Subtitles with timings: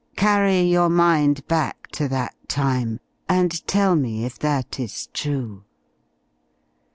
[0.17, 5.63] Carry your mind back to that time, and tell me if that is true."